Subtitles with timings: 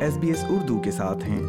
[0.00, 1.42] S B S Urdu کے ساتھ ہیں۔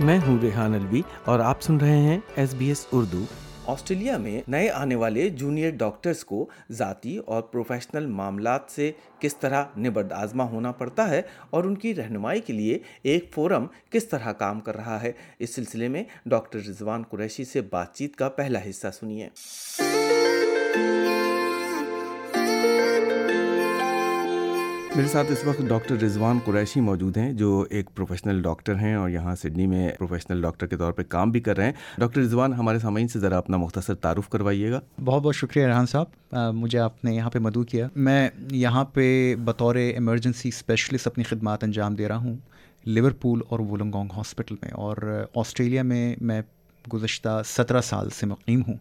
[0.00, 3.24] میں ہوں ریحان الوی اور آپ سن رہے ہیں S B S Urdu.
[3.66, 9.64] Australia میں نئے آنے والے جونیئر ڈاکٹرز کو ذاتی اور پروفیشنل معاملات سے کس طرح
[9.78, 14.32] نبرد آزما ہونا پڑتا ہے اور ان کی رہنمائی کے لیے ایک فورم کس طرح
[14.32, 18.58] کام کر رہا ہے اس سلسلے میں ڈاکٹر رضوان قریشی سے بات چیت کا پہلا
[18.70, 19.28] حصہ سنیے۔
[24.96, 29.10] میرے ساتھ اس وقت ڈاکٹر رضوان قریشی موجود ہیں جو ایک پروفیشنل ڈاکٹر ہیں اور
[29.10, 32.52] یہاں سڈنی میں پروفیشنل ڈاکٹر کے طور پہ کام بھی کر رہے ہیں۔ ڈاکٹر رضوان،
[32.52, 36.78] ہمارے سامعین سے ذرا اپنا مختصر تعارف کروائیے گا۔ بہت بہت شکریہ ریحان صاحب۔ مجھے
[36.78, 41.94] آپ نے یہاں پہ مدعو کیا۔ میں یہاں پہ بطور ایمرجنسی اسپیشلسٹ اپنی خدمات انجام
[41.94, 42.36] دے رہا ہوں
[42.84, 46.42] لیورپول اور وولنگونگ ہاسپٹل میں۔ اور آسٹریلیا میں میں
[46.92, 48.76] گزشتہ سترہ سال سے مقیم ہوں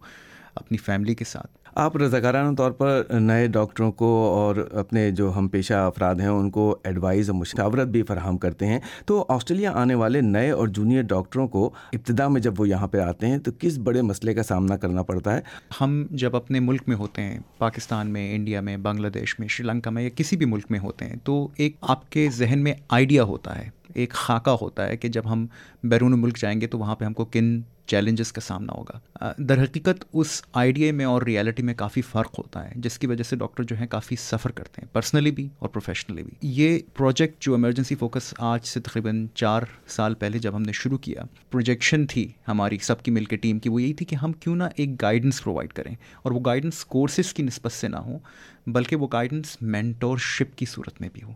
[0.56, 5.48] اپنی فیملی کے ساتھ۔ آپ رضاکارانہ طور پر نئے ڈاکٹروں کو اور اپنے جو ہم
[5.48, 9.96] پیشہ افراد ہیں، ان کو ایڈوائز اور مشاورت بھی فراہم کرتے ہیں۔ تو آسٹریلیا آنے
[9.96, 13.52] والے نئے اور جونیئر ڈاکٹروں کو ابتدا میں جب وہ یہاں پہ آتے ہیں، تو
[13.60, 15.42] کس بڑے مسئلے کا سامنا کرنا پڑتا ہے؟
[15.82, 19.68] ہم جب اپنے ملک میں ہوتے ہیں، پاکستان میں، انڈیا میں بنگلہ دیش میں، شری
[19.68, 22.74] لنکا میں یا کسی بھی ملک میں ہوتے ہیں، تو ایک آپ کے ذہن میں
[22.90, 25.46] آئیڈیا ہوتا ہے، ایک خاکہ ہوتا ہے کہ جب ہم
[25.84, 29.00] بیرون ملک جائیں گے تو وہاں پہ ہم کو کن چیلنجز کا سامنا ہوگا۔
[29.38, 33.24] در حقیقت اس آئیڈیا میں اور ریالٹی میں کافی فرق ہوتا ہے، جس کی وجہ
[33.24, 37.42] سے ڈاکٹر جو ہیں کافی سفر کرتے ہیں پرسنلی بھی اور پروفیشنلی بھی۔ یہ پروجیکٹ
[37.44, 42.08] جو ایمرجنسی فوکس آج سے تقریباً چار سال پہلے جب ہم نے شروع کیا پروجیکشن
[42.08, 44.64] تھی ہماری سب کی مل کے ٹیم کی، وہ یہی تھی کہ ہم کیوں نہ
[44.76, 48.20] ایک گائیڈنس پرووائڈ کریں۔ اور وہ گائیڈنس کورسز کی نسبت سے نہ ہوں،
[48.68, 51.34] بلکہ وہ گائیڈنس مینٹورشپ کی صورت میں بھی ہو۔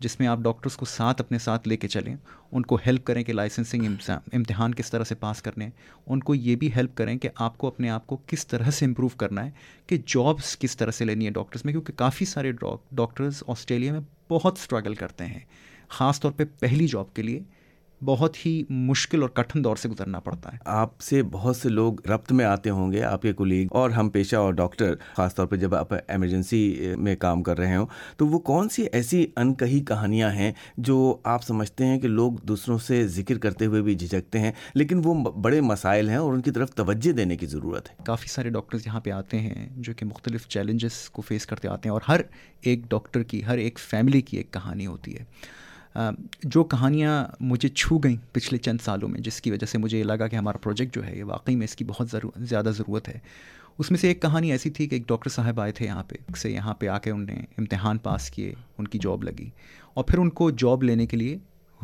[0.00, 2.14] جس میں آپ ڈاکٹرس کو ساتھ اپنے ساتھ لے کے چلیں،
[2.52, 5.68] ان کو ہیلپ کریں کہ لائسنسنگ امتحان کس طرح سے پاس کرنے
[6.06, 8.84] ان کو یہ بھی ہیلپ کریں کہ آپ کو اپنے آپ کو کس طرح سے
[8.86, 9.50] امپروو کرنا ہے،
[9.86, 14.00] کہ جابس کس طرح سے لینی ہے ڈاکٹرس میں، کیونکہ کافی سارے ڈاکٹرز آسٹریلیا میں
[14.30, 15.40] بہت اسٹرگل کرتے ہیں۔
[15.88, 17.40] خاص طور پہ پہلی جاب کے لیے
[18.04, 22.06] بہت ہی مشکل اور کٹھن دور سے گزرنا پڑتا ہے۔ آپ سے بہت سے لوگ
[22.06, 25.46] ربط میں آتے ہوں گے آپ کے کولیگ اور ہم پیشہ اور ڈاکٹر خاص طور
[25.46, 29.54] پہ جب آپ ایمرجنسی میں کام کر رہے ہوں۔ تو وہ کون سی ایسی ان
[29.54, 33.94] کہی کہانیاں ہیں جو آپ سمجھتے ہیں کہ لوگ دوسروں سے ذکر کرتے ہوئے بھی
[33.94, 37.90] جھجکتے ہیں لیکن وہ بڑے مسائل ہیں اور ان کی طرف توجہ دینے کی ضرورت
[37.90, 41.68] ہے؟ کافی سارے ڈاکٹرز یہاں پہ آتے ہیں جو کہ مختلف چیلنجز کو فیس کرتے
[41.68, 42.20] آتے ہیں اور ہر
[42.60, 45.24] ایک ڈاکٹر کی ہر ایک فیملی کی ایک کہانی ہوتی ہے۔
[46.42, 50.04] جو کہانیاں مجھے چھو گئیں پچھلے چند سالوں میں، جس کی وجہ سے مجھے یہ
[50.04, 53.18] لگا کہ ہمارا پروجیکٹ جو ہے، یہ واقعی میں اس کی بہت زیادہ ضرورت ہے۔
[53.78, 56.32] اس میں سے ایک کہانی ایسی تھی کہ ایک ڈاکٹر صاحب آئے تھے یہاں پہ،
[56.36, 59.50] سے یہاں پہ آ کے انہوں نے امتحان پاس کیے، ان کی جاب لگی۔
[59.94, 61.38] اور پھر ان کو جاب لینے کے لیے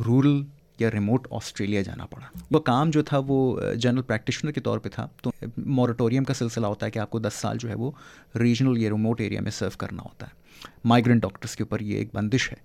[0.06, 0.43] رورل
[0.78, 4.88] یا ریموٹ آسٹریلیا جانا پڑا۔ وہ کام جو تھا، وہ جنرل پریکٹیشنر کے طور پہ
[4.88, 7.91] تھا۔ تو موریٹوریم کا سلسلہ ہوتا ہے کہ آپ کو دس سال جو ہے، وہ
[8.38, 10.33] ریجنل یا ریموٹ ایریا میں سرو کرنا ہوتا ہے۔
[10.84, 12.56] مائیگرنٹ ڈاکٹرس کے اوپر یہ ایک بندش ہے۔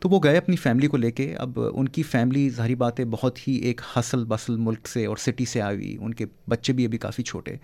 [0.00, 3.04] تو وہ گئے اپنی فیملی کو لے کے۔ اب ان کی فیملی ظاہری بات ہے،
[3.04, 6.72] بہت ہی ایک حسل بسل ملک سے اور سٹی سے آئی۔ ہوئی ان کے بچے
[6.72, 7.56] بھی ابھی کافی چھوٹے۔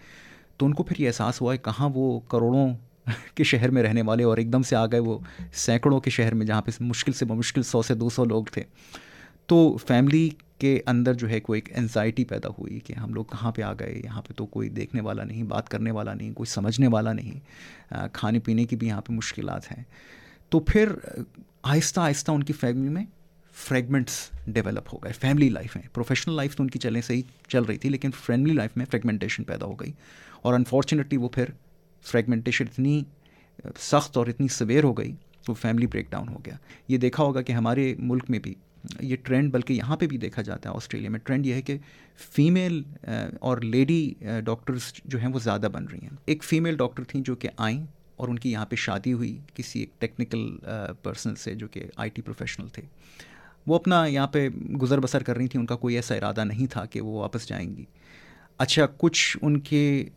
[0.57, 2.69] تو ان کو پھر یہ احساس ہوا ہے کہاں وہ کروڑوں
[3.35, 5.19] کے شہر میں رہنے والے اور ایک دم سے آ گئے وہ
[5.53, 8.63] سینکڑوں کے شہر میں جہاں پہ مشکل سے مشکل سو سے دو سو لوگ تھے۔
[9.47, 13.53] تو فیملی کے اندر جو ہے کوئی ایک انزائٹی پیدا ہوئی کہ ہم لوگ کہاں
[13.53, 16.47] پہ آ گئے؟ یہاں پہ تو کوئی دیکھنے والا نہیں، بات کرنے والا نہیں، کوئی
[16.47, 17.41] سمجھنے والا نہیں۔
[18.13, 19.85] کھانے پینے کی بھی یہاں پہ مشکلات ہیں۔
[20.51, 20.93] تو پھر
[21.63, 23.05] آہستہ آہستہ ان کی فیملی میں
[23.53, 27.63] فریگمنٹس ڈیولپ ہو گئے۔ فیملی لائف میں پروفیشنل لائف تو ان کی چلیں صحیح چل
[27.63, 29.93] رہی تھی، لیکن فیملی لائف میں فریگمنٹیشن پیدا ہو گئی۔
[30.43, 31.45] اور انفارچونیٹلی وہ پھر
[32.03, 33.03] فریگمنٹیشن اتنی
[33.79, 35.15] سخت اور اتنی سویر ہو گئی،
[35.49, 36.55] وہ فیملی بریک ڈاؤن ہو گیا۔
[36.89, 38.55] یہ دیکھا ہوگا کہ ہمارے ملک میں بھی،
[39.01, 41.79] یہ ٹرینڈ بلکہ یہاں پہ بھی دیکھا جاتا ہے، آسٹریلیا میں۔ ٹرینڈ یہ ہے کہ
[42.33, 46.77] فیمیل uh, اور لیڈی ڈاکٹرز uh, جو ہیں وہ زیادہ بن رہی ہیں۔ ایک فیمیل
[46.77, 47.87] ڈاکٹر تھیں جو کہ آئیں
[48.21, 50.57] اور ان کی یہاں پہ شادی ہوئی کسی ایک ٹیکنیکل
[51.03, 52.83] پرسن سے جو کہ آئی ٹی پروفیشنل تھے۔
[53.67, 54.49] وہ اپنا یہاں پہ
[54.83, 57.49] گزر بسر کر رہی تھیں، ان کا کوئی ایسا ارادہ نہیں تھا کہ وہ واپس
[57.49, 57.85] جائیں گی۔
[58.59, 60.09] اچھا کچھ ان کے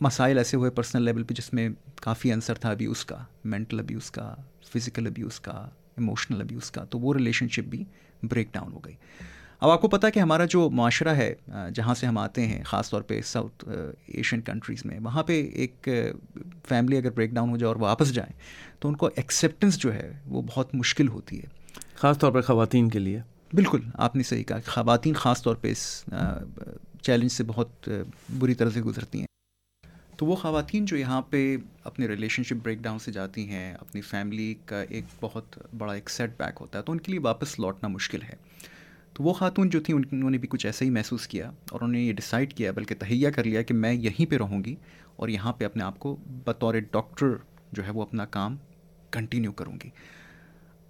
[0.00, 4.10] مسائل ایسے ہوئے پرسنل لیول پہ جس میں کافی انصر تھا ابیوز کا مینٹل ابیوز
[4.10, 4.34] کا
[4.68, 5.52] فزیکل ابیوز کا
[5.96, 7.84] ایموشنل ابیوز کا، تو وہ ریلیشن شپ بھی
[8.22, 8.94] بریک ڈاؤن ہو گئی۔
[9.62, 11.34] اب آپ کو پتہ کہ ہمارا جو معاشرہ ہے
[11.74, 13.64] جہاں سے ہم آتے ہیں خاص طور پہ ساؤتھ
[14.06, 15.88] ایشین کنٹریز میں وہاں پہ ایک
[16.68, 18.32] فیملی اگر بریک ڈاؤن ہو جائے اور واپس جائیں
[18.80, 21.46] تو ان کو ایکسیپٹنس جو ہے وہ بہت مشکل ہوتی ہے۔
[21.94, 23.20] خاص طور پہ خواتین کے لیے۔
[23.52, 26.04] بالکل آپ نے صحیح کہا خواتین خاص طور پہ اس
[27.02, 27.88] چیلنج سے بہت
[28.38, 29.26] بری طرح سے گزرتی ہیں۔
[30.16, 34.00] تو وہ خواتین جو یہاں پہ اپنے ریلیشن شپ بریک ڈاؤن سے جاتی ہیں اپنی
[34.00, 37.58] فیملی کا ایک بہت بڑا ایک سیٹ بیک ہوتا ہے تو ان کے لیے واپس
[37.58, 38.34] لوٹنا مشکل ہے۔
[39.14, 41.92] تو وہ خاتون جو تھیں انہوں نے بھی کچھ ایسا ہی محسوس کیا اور انہوں
[41.92, 44.74] نے یہ ڈیسائڈ کیا، بلکہ تہیا کر لیا کہ میں یہیں پہ رہوں گی
[45.16, 47.26] اور یہاں پہ اپنے آپ کو بطور ڈاکٹر
[47.72, 48.56] جو ہے وہ اپنا کام
[49.10, 49.90] کنٹینیو کروں گی۔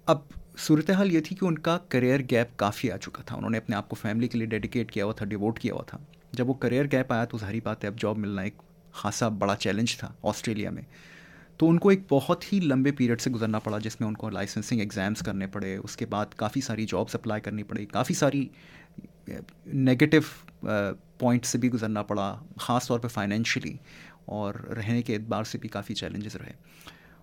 [0.07, 0.19] اب
[0.59, 3.77] صورتحال یہ تھی کہ ان کا کریئر گیپ کافی آ چکا تھا۔ انہوں نے اپنے
[3.77, 5.99] آپ کو فیملی کے لیے ڈیڈیکیٹ کیا ہوا تھا ڈیووٹ کیا ہوا تھا۔
[6.33, 8.55] جب وہ کریئر گیپ آیا تو ظاہری بات ہے، اب جاب ملنا ایک
[8.93, 10.83] خاصا بڑا چیلنج تھا آسٹریلیا میں۔
[11.56, 14.28] تو ان کو ایک بہت ہی لمبے پیریڈ سے گزرنا پڑا جس میں ان کو
[14.28, 18.49] لائسنسنگ ایگزامس کرنے پڑے، اس کے بعد کافی ساری جابس اپلائی کرنی پڑی، کافی ساری
[19.31, 19.40] eh,
[19.75, 20.66] نگیٹو
[21.19, 23.76] پوائنٹ eh, سے بھی گزرنا پڑا، خاص طور پہ فائنینشلی
[24.25, 26.52] اور رہنے کے اعتبار سے بھی کافی چیلنجز رہے۔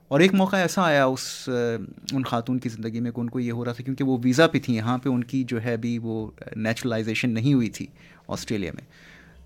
[0.07, 3.39] اور ایک موقع ایسا آیا اس eh, ان خاتون کی زندگی میں کہ ان کو
[3.39, 5.73] یہ ہو رہا تھا کیونکہ وہ ویزا پہ تھیں، یہاں پہ ان کی جو ہے
[5.73, 7.87] ابھی وہ نیچرلائزیشن نہیں ہوئی تھی
[8.27, 8.83] آسٹریلیا میں۔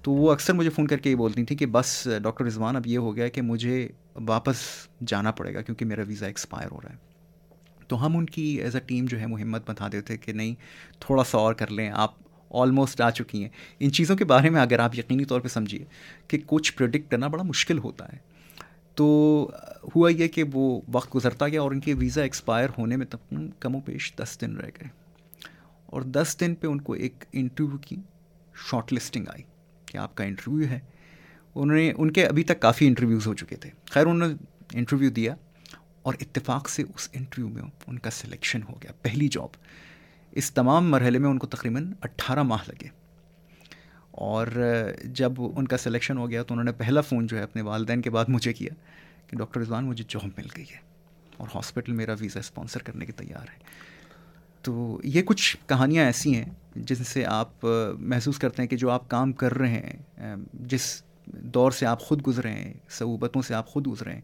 [0.03, 2.87] تو وہ اکثر مجھے فون کر کے یہ بولتی تھیں کہ بس، ڈاکٹر رضوان، اب
[2.87, 4.55] یہ ہو گیا کہ مجھے واپس
[5.07, 6.95] جانا پڑے گا کیونکہ میرا ویزا ایکسپائر ہو رہا ہے۔
[7.87, 10.55] تو ہم ان کی ایز اے ٹیم جو ہے وہ ہمت بتا دیتے کہ نہیں،
[10.99, 12.13] تھوڑا سا اور کر لیں۔ آپ
[12.49, 15.85] آلموسٹ آ چکی ہیں۔ ان چیزوں کے بارے میں اگر آپ یقینی طور پہ سمجھیے
[16.27, 18.17] کہ کچھ پروڈکٹ کرنا بڑا مشکل ہوتا ہے۔
[18.95, 19.49] تو
[19.95, 23.33] ہوا یہ کہ وہ وقت گزرتا گیا اور ان کے ویزا ایکسپائر ہونے میں تب
[23.59, 24.87] کم و بیش دس دن رہ گئے۔
[25.85, 27.95] اور دس دن پہ ان کو ایک انٹرویو کی
[28.71, 29.52] شارٹ لسٹنگ آئی۔
[29.93, 30.79] کہ آپ کا انٹرویو ہے۔
[31.55, 34.35] انہوں نے ان کے ابھی تک کافی انٹرویوز ہو چکے تھے۔ خیر، انہوں نے
[34.73, 35.35] انٹرویو دیا
[36.01, 39.47] اور اتفاق سے اس انٹرویو میں ان کا سلیکشن ہو گیا، پہلی جاب۔
[40.31, 42.87] اس تمام مرحلے میں ان کو تقریباً اٹھارہ ماہ لگے۔
[44.11, 44.47] اور
[45.03, 48.01] جب ان کا سلیکشن ہو گیا تو انہوں نے پہلا فون جو ہے اپنے والدین
[48.01, 48.69] کے بعد مجھے کیا
[49.27, 50.77] کہ، ڈاکٹر رضوان، مجھے جاب مل گئی ہے
[51.37, 53.59] اور ہاسپٹل میرا ویزا اسپانسر کرنے کے تیار ہے۔
[54.63, 56.45] تو یہ کچھ کہانیاں ایسی ہیں
[56.75, 57.65] جن سے آپ
[57.99, 62.25] محسوس کرتے ہیں کہ جو آپ کام کر رہے ہیں جس دور سے آپ خود
[62.27, 64.21] گزرے ہیں، صعوبتوں سے آپ خود گزرے ہیں،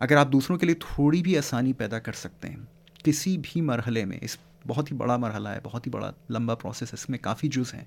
[0.00, 2.56] اگر آپ دوسروں کے لیے تھوڑی بھی آسانی پیدا کر سکتے ہیں،
[3.04, 6.92] کسی بھی مرحلے میں، اس بہت ہی بڑا مرحلہ ہے، بہت ہی بڑا لمبا پروسیس
[6.92, 7.84] ہے، اس میں کافی جز ہیں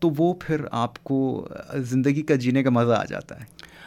[0.00, 1.48] تو وہ پھر آپ کو
[1.84, 3.44] زندگی کا جینے کا مزہ آ جاتا ہے۔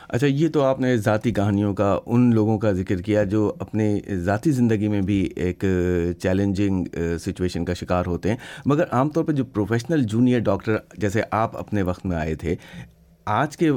[0.08, 4.00] اچھا یہ تو آپ نے ذاتی کہانیوں کا، ان لوگوں کا ذکر کیا جو اپنے
[4.18, 5.64] ذاتی زندگی میں بھی ایک
[6.22, 6.86] چیلنجنگ
[7.20, 11.58] سچویشن کا شکار ہوتے ہیں۔ مگر عام طور پہ جو پروفیشنل جونیئر ڈاکٹر جیسے آپ
[11.58, 12.56] اپنے وقت میں آئے تھے،
[13.28, 13.70] آج کے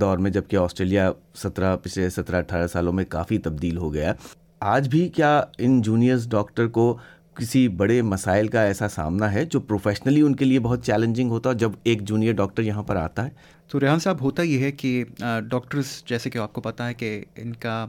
[0.00, 4.12] دور میں جبکہ آسٹریلیا سترہ، پچھلے سترہ، اٹھارہ سالوں میں کافی تبدیل ہو گیا۔
[4.60, 6.96] آج بھی کیا ان جونیئرز ڈاکٹر کو
[7.36, 11.50] کسی بڑے مسائل کا ایسا سامنا ہے جو پروفیشنلی ان کے لیے بہت چیلنجنگ ہوتا
[11.50, 13.30] ہے جب ایک جونیئر ڈاکٹر یہاں پر آتا ہے؟
[13.68, 15.04] تو ریحان صاحب، ہوتا یہ ہے کہ
[15.48, 17.86] ڈاکٹرز جیسے کہ آپ کو پتہ ہے کہ ان کا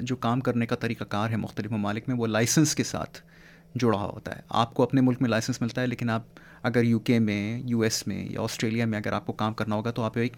[0.00, 3.18] جو کام کرنے کا طریقہ کار ہے مختلف ممالک میں، وہ لائسنس کے ساتھ
[3.74, 6.22] جڑا ہوتا ہے۔ آپ کو اپنے ملک میں لائسنس ملتا ہے، لیکن آپ
[6.62, 9.74] اگر یو کے میں یو ایس میں یا آسٹریلیا میں اگر آپ کو کام کرنا
[9.74, 10.36] ہوگا تو آپ ایک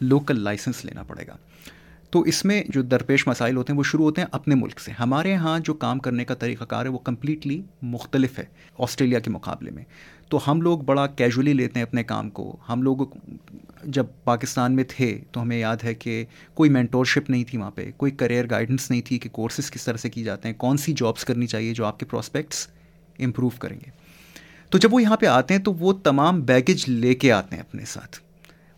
[0.00, 1.36] لوکل لائسنس لینا پڑے گا۔
[2.10, 4.92] تو اس میں جو درپیش مسائل ہوتے ہیں وہ شروع ہوتے ہیں اپنے ملک سے۔
[4.92, 8.44] ہمارے ہاں جو کام کرنے کا طریقہ کار ہے وہ کمپلیٹلی مختلف ہے
[8.78, 9.84] آسٹریلیا کے مقابلے میں۔
[10.28, 12.96] تو ہم لوگ بڑا کیجولی لیتے ہیں اپنے کام کو۔ ہم لوگ
[13.84, 16.24] جب پاکستان میں تھے تو ہمیں یاد ہے کہ
[16.54, 19.96] کوئی مینٹورشپ نہیں تھی وہاں پہ، کوئی کریئر گائیڈنس نہیں تھی کہ کورسز کس طرح
[19.96, 22.68] سے کی جاتے ہیں، کون سی جابس کرنی چاہیے جو آپ کے پراسپیکٹس
[23.18, 23.90] امپروو کریں گے۔
[24.70, 27.62] تو جب وہ یہاں پہ آتے ہیں تو وہ تمام بیگیج لے کے آتے ہیں
[27.62, 28.18] اپنے ساتھ۔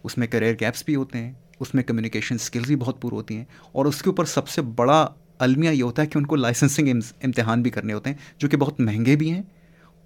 [0.05, 3.37] اس میں کریئر گیپس بھی ہوتے ہیں اس میں کمیونیکیشن اسکلز بھی بہت پور ہوتی
[3.37, 5.07] ہیں اور اس کے اوپر سب سے بڑا
[5.39, 8.57] المیہ یہ ہوتا ہے کہ ان کو لائسنسنگ امتحان بھی کرنے ہوتے ہیں جو کہ
[8.57, 9.43] بہت مہنگے بھی ہیں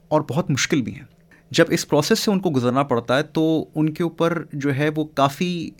[0.08, 1.02] اور بہت مشکل بھی ہیں۔
[1.50, 4.88] جب اس پروسیس سے ان کو گزرنا پڑتا ہے تو ان کے اوپر جو ہے
[4.96, 5.70] وہ کافی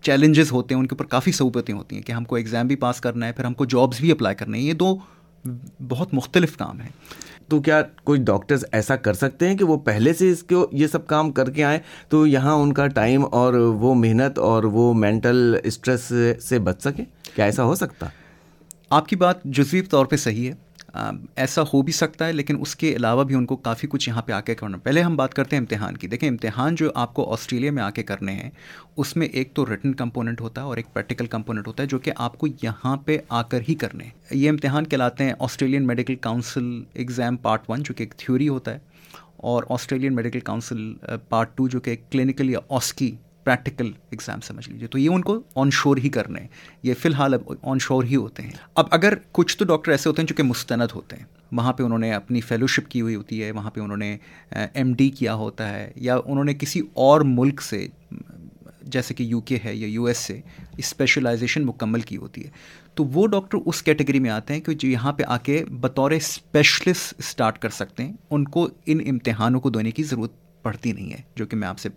[0.00, 2.76] چیلنجز ہوتے ہیں، ان کے اوپر کافی صعوبتیں ہوتی ہیں کہ ہم کو ایگزام بھی
[2.76, 4.98] پاس کرنا ہے، پھر ہم کو جابس بھی اپلائی کرنے ہیں۔ یہ دو
[5.88, 6.88] بہت مختلف کام ہیں۔
[7.48, 10.86] تو کیا کوئی ڈاکٹرز ایسا کر سکتے ہیں کہ وہ پہلے سے اس کو یہ
[10.86, 14.94] سب کام کر کے آئیں؟ تو یہاں ان کا ٹائم اور وہ محنت اور وہ
[14.94, 18.06] مینٹل اسٹریس سے بچ سکے کیا ایسا ہو سکتا؟
[18.90, 22.74] آپ کی بات جزوی طور پہ صحیح ہے۔ ایسا ہو بھی سکتا ہے، لیکن اس
[22.76, 25.34] کے علاوہ بھی ان کو کافی کچھ یہاں پہ آ کے کرنا۔ پہلے ہم بات
[25.34, 28.50] کرتے ہیں امتحان کی۔ دیکھیں، امتحان جو آپ کو آسٹریلیا میں آ کے کرنے ہیں،
[28.96, 31.98] اس میں ایک تو ریٹن کمپوننٹ ہوتا ہے اور ایک پریکٹیکل کمپوننٹ ہوتا ہے، جو
[31.98, 35.86] کہ آپ کو یہاں پہ آ کر ہی کرنے ہیں۔ یہ امتحان کہلاتے ہیں Australian
[35.86, 38.78] medical council exam part one جو کہ ایک تھیوری ہوتا ہے،
[39.36, 40.92] اور Australian medical council
[41.28, 43.10] part two جو کہ ایک کلینکل یا آسکی
[43.44, 46.48] پریکٹیکل ایگزام سمجھ لیجیے۔ تو یہ ان کو آن شور ہی کرنے ہیں۔
[46.82, 50.08] یہ فی الحال اب آن شور ہی ہوتے ہیں۔ اب اگر کچھ تو ڈاکٹر ایسے
[50.08, 53.14] ہوتے ہیں جو کہ مستند ہوتے ہیں۔ وہاں پہ انہوں نے اپنی فیلوشپ کی ہوئی
[53.14, 54.16] ہوتی ہے، وہاں پہ انہوں نے
[54.50, 57.88] ایم ڈی کیا ہوتا ہے، یا انہوں نے کسی اور ملک سے،
[58.82, 60.40] جیسے کہ یو کے ہے یا یو ایس سے
[60.78, 62.50] اسپیشلائزیشن مکمل کی ہوتی ہے۔
[62.94, 66.10] تو وہ ڈاکٹر اس کیٹیگری میں آتے ہیں کہ جو یہاں پہ آ کے بطور
[66.10, 70.32] اسپیشلسٹ اسٹارٹ کر سکتے ہیں۔ ان کو ان امتحانوں کو دینے کی ضرورت
[70.62, 71.88] پڑتی نہیں ہے، جو کہ میں آپ سے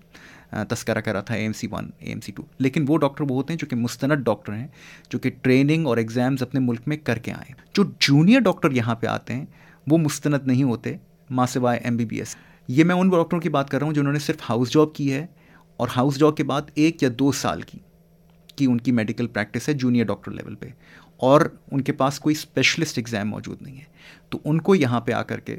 [0.70, 3.24] تذکرہ کر رہا تھا A M C one A M C two لیکن وہ ڈاکٹر
[3.24, 4.68] وہ ہوتے ہیں جو کہ مستند ڈاکٹر ہیں،
[5.10, 8.96] جو کہ ٹریننگ اور ایگزامز اپنے ملک میں کر کے آئیں جو جونیئر ڈاکٹر یہاں
[8.96, 9.46] پہ آتے ہیں،
[9.88, 10.96] وہ مستند نہیں ہوتے،
[11.30, 12.36] ماں سوائے ایم بی بی ایس
[12.68, 15.14] یہ میں ان ڈاکٹروں کی بات کر رہا ہوں جنہوں نے صرف ہاؤس جاب کی
[15.14, 15.26] ہے
[15.78, 17.80] اور ہاؤس جاب کے بعد ایک یا دو سال کی
[18.56, 20.68] کی ان کی میڈیکل پریکٹس ہے جونیئر ڈاکٹر لیول پہ۔
[21.18, 21.42] اور
[21.72, 23.84] ان کے پاس کوئی اسپیشلسٹ ایگزام موجود نہیں ہے۔
[24.30, 25.58] تو ان کو یہاں پہ آ کر کے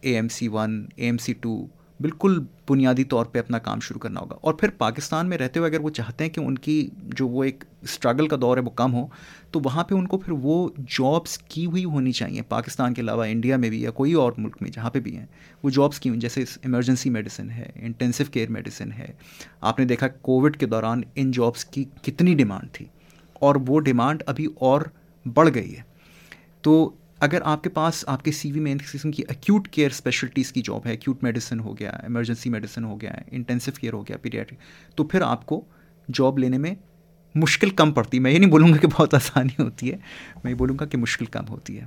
[0.00, 1.66] A M C one A M C two
[2.00, 5.70] بالکل بنیادی طور پہ اپنا کام شروع کرنا ہوگا۔ اور پھر پاکستان میں رہتے ہوئے
[5.70, 8.70] اگر وہ چاہتے ہیں کہ ان کی جو وہ ایک اسٹرگل کا دور ہے وہ
[8.70, 9.06] کم ہو،
[9.50, 13.24] تو وہاں پہ ان کو پھر وہ جابس کی ہوئی ہونی چاہیے۔ پاکستان کے علاوہ
[13.24, 15.26] انڈیا میں بھی یا کوئی اور ملک میں جہاں پہ بھی ہیں،
[15.62, 19.12] وہ جابس کی ہوئی جیسے ایمرجنسی میڈیسن ہے انٹینسو کیئر میڈیسن ہے۔
[19.60, 22.86] آپ نے دیکھا کووڈ کے دوران ان جابس کی کتنی ڈیمانڈ تھی
[23.32, 24.80] اور وہ ڈیمانڈ ابھی اور
[25.34, 25.82] بڑھ گئی ہے۔
[26.62, 26.90] تو
[27.20, 30.62] اگر آپ کے پاس آپ کے سی وی میں قسم کی ایکیوٹ کیئر اسپیشلٹیز کی
[30.62, 34.54] جاب ہے ایکیوٹ میڈیسن ہو گیا ایمرجنسی میڈیسن ہو گیا انٹینسو کیئر ہو گیا پیریاٹک
[34.94, 35.64] تو پھر آپ کو
[36.14, 36.74] جاب لینے میں
[37.34, 39.96] مشکل کم پڑتی میں یہ نہیں بولوں گا کہ بہت آسانی ہوتی ہے،
[40.44, 41.86] میں یہ بولوں گا کہ مشکل کم ہوتی ہے۔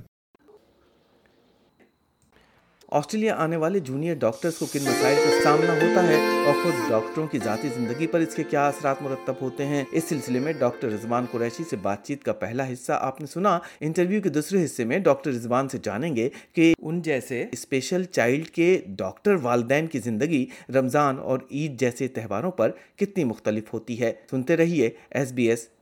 [2.94, 7.26] آسٹریلیا آنے والے جونیئر ڈاکٹرز کو کن مسائل کا سامنا ہوتا ہے اور خود ڈاکٹروں
[7.26, 10.88] کی ذاتی زندگی پر اس کے کیا اثرات مرتب ہوتے ہیں؟ اس سلسلے میں ڈاکٹر
[10.88, 14.84] رضوان قریشی سے بات چیت کا پہلا حصہ آپ نے سنا۔ انٹرویو کے دوسرے حصے
[14.84, 19.98] میں ڈاکٹر رضوان سے جانیں گے کہ ان جیسے اسپیشل چائلڈ کے ڈاکٹر والدین کی
[19.98, 25.50] زندگی، رمضان اور عید جیسے تہواروں پر کتنی مختلف ہوتی ہے۔ سنتے رہیے S B
[25.50, 25.68] S